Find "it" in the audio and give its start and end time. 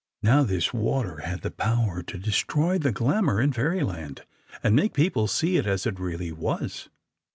5.57-5.67, 5.85-5.99